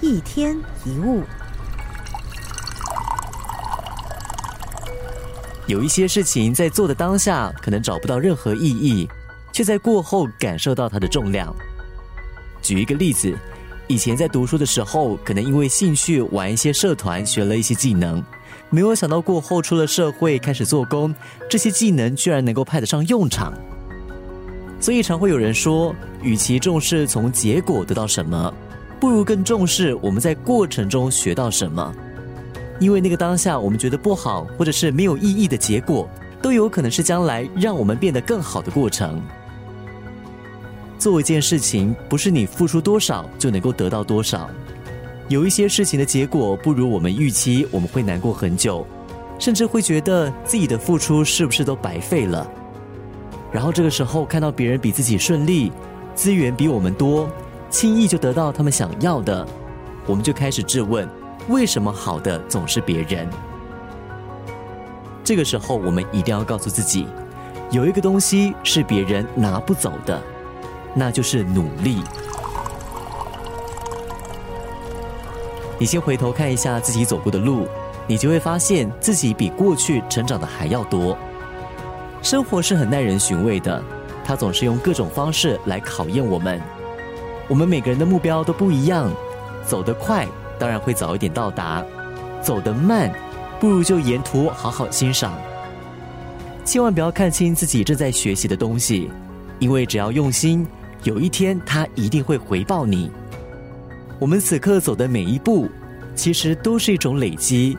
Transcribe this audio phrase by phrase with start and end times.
[0.00, 0.56] 一天
[0.86, 1.22] 一物，
[5.66, 9.06] 有一些事情在做的当下可能找不到任何意义，
[9.52, 11.54] 却在过后感受到它的重量。
[12.62, 13.36] 举一个例子，
[13.88, 18.24] 以前在读书的时候，可能因为兴趣玩一些社团，学了一些技能，
[18.70, 21.14] 没有想到过后出了社会开始做工，
[21.46, 23.52] 这些技能居然能够派得上用场。
[24.80, 28.50] 所以常会有人说，与其重视从结果得到什么，
[29.00, 31.92] 不如更重视我们在过程中学到什么。
[32.78, 36.08] 因为那个当下我们觉得不好，或者是没有意义的结果，
[36.40, 39.20] 都有可能是将来让我们变得更好的过程。
[40.98, 44.48] 做一件事情，不是你付出多少就能够得到多少。
[45.28, 48.86] 有一些事情的结果不如我们预期，我们会难过很久，
[49.38, 52.50] 甚至会觉得自己的付出是不是都白费了。
[53.52, 55.70] 然后这个时候看到别人比自己顺利，
[56.14, 57.28] 资源比我们多，
[57.70, 59.46] 轻易就得到他们想要的，
[60.04, 61.08] 我们就开始质问：
[61.48, 63.28] 为什么好的总是别人？
[65.22, 67.06] 这个时候我们一定要告诉自己，
[67.70, 70.20] 有一个东西是别人拿不走的，
[70.94, 72.02] 那就是努力。
[75.78, 77.68] 你先回头看一下自己走过的路，
[78.08, 81.16] 你就会发现自己比过去成长的还要多。
[82.20, 83.80] 生活是很耐人寻味的，
[84.24, 86.60] 它总是用各种方式来考验我们。
[87.50, 89.12] 我们每个人的目标都不一样，
[89.66, 90.24] 走得快
[90.56, 91.84] 当然会早一点到达，
[92.40, 93.12] 走得慢
[93.58, 95.32] 不如就沿途好好欣赏。
[96.64, 99.10] 千万不要看清自己正在学习的东西，
[99.58, 100.64] 因为只要用心，
[101.02, 103.10] 有一天它一定会回报你。
[104.20, 105.68] 我们此刻走的每一步，
[106.14, 107.76] 其实都是一种累积，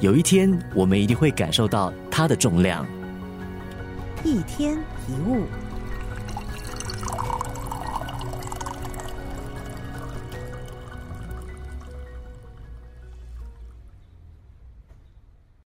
[0.00, 2.86] 有一天我们一定会感受到它的重量。
[4.24, 5.42] 一天一物。